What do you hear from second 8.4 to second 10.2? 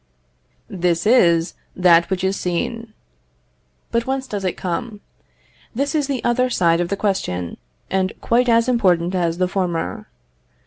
as important as the former.